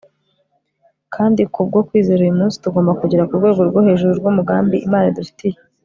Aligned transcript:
Kandi 1.13 1.41
kubwo 1.53 1.77
kwizera 1.87 2.19
uyu 2.23 2.39
munsi 2.39 2.61
tugomba 2.63 2.97
kugera 3.01 3.27
ku 3.27 3.37
rwego 3.39 3.61
rwo 3.69 3.79
hejuru 3.87 4.11
rwumugambi 4.19 4.75
Imana 4.87 5.07
idufitiye 5.13 5.57